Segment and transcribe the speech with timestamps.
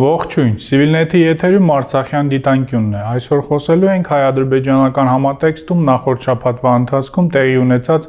[0.00, 7.58] Ողջույն, Civilnet-ի եթերում Արցախյան դիտանկյունն է։ Այսօր խոսելու ենք հայ-ադրբեջանական համատեքստում նախորդ շաբաթվա ընթացքում տեղի
[7.66, 8.06] ունեցած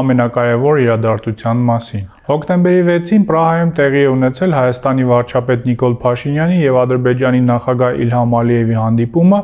[0.00, 7.40] ամենակարևոր իրադարձության մասին։ Հոկտեմբերի 6-ին Պրահայում տեղի է ունեցել Հայաստանի վարչապետ Նիկոլ Փաշինյանի եւ Ադրբեջանի
[7.46, 9.40] նախագահ Իլհամ Ալիևի հանդիպումը,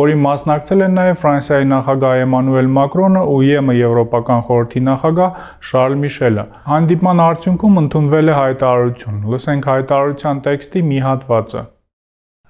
[0.00, 5.42] որին մասնակցել են նաեւ Ֆրանսիայի նախագահ Էմանուել Մակրոնը ու ԵՄ Եվրոպական խորհրդի նախագահ
[5.72, 11.66] Շարլ Միշելը։ Հանդիպման արդյունքում ընդունվել է հայտարարություն։ Լսենք հայտարարության տեքստի մի հատվածը։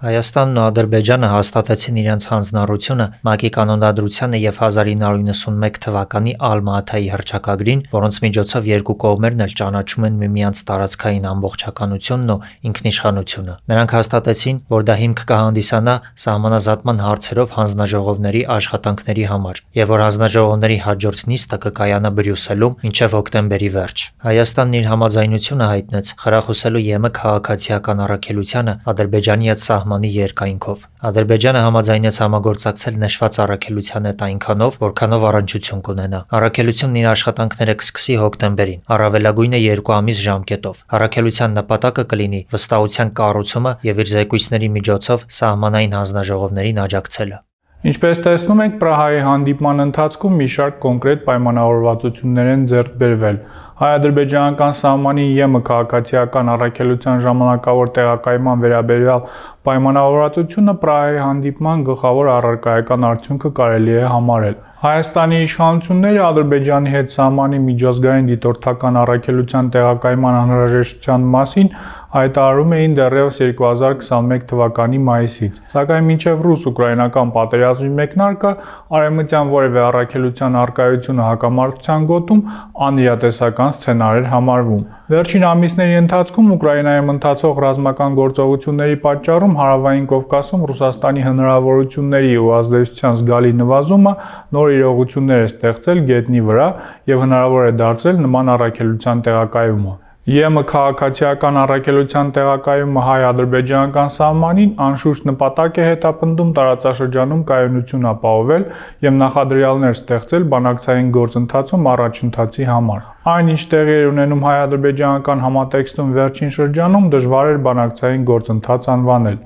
[0.01, 8.71] Հայաստանն ու Ադրբեջանը հաստատեցին իրենց հանձնառությունը ՄԱԿ-ի կանոնադրությանը եւ 1991 թվականի Ալմա-Աթայի հռչակագրին, որոնց միջոցով
[8.71, 12.39] երկու կողմերն էլ ճանաչում են միմյանց տարածքային ամբողջականությունն ու
[12.71, 20.81] ինքնիշխանությունը։ Նրանք հաստատեցին, որ դա հիմք կհանդիսանա սահմանազատման հարցերով հանձնաժողովների աշխատանքների համար եւ որ հանձնաժողովների
[20.89, 23.99] հաջորդ նիստը կկայանա Բրյուսելում մինչեւ հոկտեմբերի վերջ։
[24.31, 32.19] Հայաստանն իր համաձայնությունը հայտնեց խրախուսելու ԵՄ քաղաքացիական առաքելությանը Ադրբեջանի հետ սահման սահմանի երկայնքով։ Ադրբեջանը համաձայնեց
[32.23, 39.95] համագործակցել նշված առաքելության հետ այնքանով, որքանով առնչություն կունենա։ Առաքելությունն իր աշխատանքները կսկսի հոկտեմբերին, առավելագույնը 2
[39.99, 47.47] ամիս ժամկետով։ Առաքելության նպատակը կլինի վստահության կառուցումը եւ իր զեկույցների միջոցով սահմանային հանձնաժողովներին աջակցելը։
[47.81, 53.39] Ինչպես տեսնում եք, Պրահայի հանդիպման ընթացքում մի շարք կոնկրետ պայմանավորվածություններ են ձեռք բերվել։
[53.81, 59.23] Հայ-ադրբեջանական սահմանի ԵՄ քաղաքացիական առաքելության ժամանակավոր տեղակայման վերաբերյալ
[59.69, 68.29] պայմանավորվածությունը Պրահայի հանդիպման գլխավոր առարկայական արդյունքը կարելի է համարել։ Հայաստանի իշխանությունները Ադրբեջանի հետ սահմանի միջազգային
[68.31, 71.75] դիտորդական առաքելության տեղակայման անհրաժեշտության մասին
[72.11, 78.51] հայտարարում էին դեռևս 2021 թվականի մայիսից։ Սակայն մինչև ռուս-ուկրաինական պատերազմի մեկնարկը
[78.99, 82.43] արևմտյան որևէ առաքելության արկայությունը հակամարտության գոտում
[82.89, 84.83] անիրատեսական սցենար էր համարվում։
[85.15, 93.57] Վերջին ամիսների ընթացքում Ուկրաինայում ընթացող ռազմական գործողությունների պատճառում Հարավային Կովկասում Ռուսաստանի հնարավորությունների ու ազդեցության զգալի
[93.63, 94.15] նվազումը
[94.59, 96.69] նոր իրողություններ է ստեղծել գետնի վրա
[97.15, 99.99] եւ հնարավոր է դարձրել նման առաքելության տեղակայումը։
[100.31, 108.67] ԵՄ քաղաքացիական առաքելության տեղակայումը հայ-ադրբեջանական սահմանին անշուշտ նպատակ է հետապնդում տարածաշրջանում կայունություն ապահովել
[109.07, 113.03] եւ նախադրյալներ ստեղծել բանակցային գործընթացում առաջընթացի համար։
[113.35, 119.39] Այնինչ տեղի էր ունենում հայ-ադրբեջանական համատեքստում վերջին շրջանում դժվար էր բանակցային գործընթաց անվանել։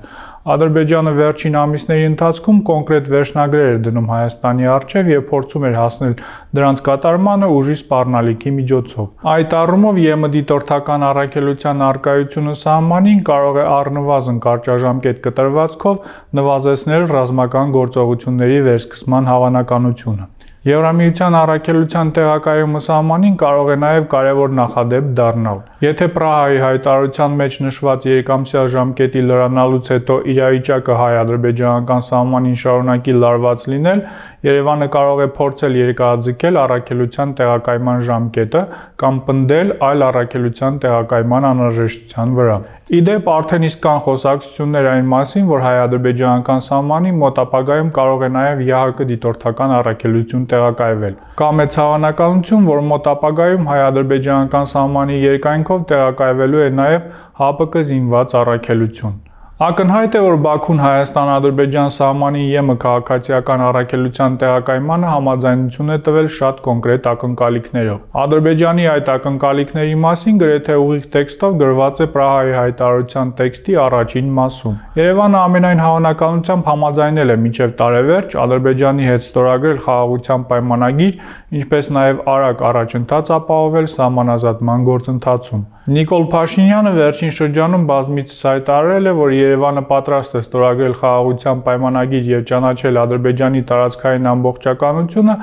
[0.45, 6.13] Ադրբեջանը վերջին ամիսների ընթացքում կոնկրետ վերջնագրեր էր դնում Հայաստանի առջև եւ փորձում էր հասնել
[6.59, 14.39] դրանց կատարմանը ուժի սպառնալիքի միջոցով։ Այդ առումով ԵՄ դիտորդական առաքելության արկայությունը սահմանին կարող է առնվազն
[14.45, 16.07] կարճաժամկետ կտրվածքով
[16.41, 20.31] նվազեցնել ռազմական գործողությունների վերսկսման հավանականությունը։
[20.65, 28.05] Եվրամիության առաքելության տեղակայումը սահմանին կարող է նաև կարևոր նախադեպ դառնալ։ Եթե Պրահայի հայտարարության մեջ նշված
[28.09, 34.01] երկամսյա ժամկետի լրանալուց հետո իրավիճակը հայ-ադրբեջանական սահմանին շարունակի լարված լինել,
[34.45, 38.61] Երևանը կարող է փորձել երկարաձգել առաքելության տեղակայման ժամկետը
[39.01, 42.57] կամ պնդել այլ առաքելության տեղակայման անհրաժեշտության վրա։
[42.95, 48.61] Իդեպ արդեն իսկ կան խոսակցություններ այն մասին, որ հայ-ադրբեջանական սահմանի մոտ ապագայում կարող է նաև
[48.65, 56.69] ՀՀԿ դիտորդական առաքելություն տեղակայվել։ Կա մեծ հավանականություն, որ մոտ ապագայում հայ-ադրբեջանական սահմանի երկայնքով տեղակայվելու է
[56.79, 57.07] նաև
[57.45, 59.15] ՀԱՊԿ զինված առաքելություն։
[59.55, 67.05] Ակնհայտ է, որ Բաքուն Հայաստան-Ադրբեջան սահմանի ԵՄ քաղաքացիական առաքելության տեղակայմանը համաձայնություն է տվել շատ կոնկրետ
[67.11, 74.75] ակնկալիքներով։ Ադրբեջանի այդ ակնկալիքների մասին գրեթե ուղիղ տեքստով գրված է Պրահայի հայտարարության տեքստի առաջին մասում։
[74.99, 81.15] Երևանը ամենայն հավանականությամբ համաձայնել է մինչև տարեվերջ Ադրբեջանի հետ ստորագրել խաղաղության պայմանագիր,
[81.63, 89.33] ինչպես նաև արագ առաջընթաց ապահովել սահմանազատման գործընթացում։ Նիկոլ Փաշինյանը վերջին շրջանում բազմիցս հայտարարել է, որ
[89.35, 95.35] Երևանը պատրաստ է ստորագրել խաղաղության պայմանագիր եւ ճանաչել Ադրբեջանի տարածքային ամբողջականությունը,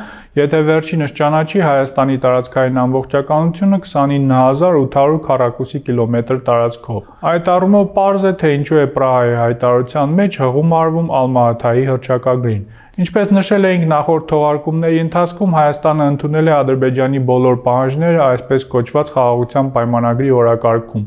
[0.42, 7.00] եթե վերջինս ճանաչի Հայաստանի տարածքային ամբողջականությունը 29800 քառակուսի կիլոմետր տարածքով։
[7.32, 12.62] Այդ առումով պարզ է, թե ինչու է Պրահայի հայտարարության մեջ հղում արվում Ալմա-Աթայի հռչակագրին։
[13.00, 19.70] Ինչպես նշել էինք նախորդ թողարկումների ընթացքում, Հայաստանը ընդունել է Ադրբեջանի բոլոր պահանջները այսպես կոչված խաղաղության
[19.76, 21.06] պայմանագրի օրակարգում։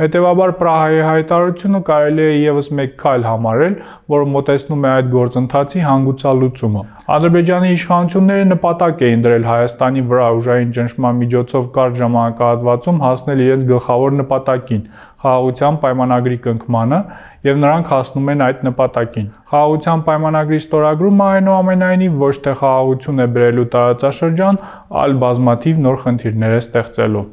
[0.00, 3.76] Հետևաբար Պրահայի հայտարարությունը կարելի է եւս մեկ քայլ համարել,
[4.16, 6.84] որը մոտեցնում է այդ գործընթացի հանգուցալուծումը։
[7.16, 14.18] Ադրբեջանի իշխանությունները նպատակ էին դրել Հայաստանի վրա ուժային ճնշման միջոցով կարճ ժամանակահատվածում հասնել իրենց գլխավոր
[14.24, 14.82] նպատակին՝
[15.26, 17.00] խաղաղության պայմանագրի կնքմանը
[17.46, 23.70] եւ նրանք հասնում են այդ նպատակին։ Խաղաղության պայմանագրի ստորագրումը այնուամենայնիվ ոչ թե խաղաղություն է բերելու
[23.76, 24.62] տարածաշրջան,
[25.02, 27.26] այլ բազմաթիվ նոր խնդիրներ է ստեղծելու։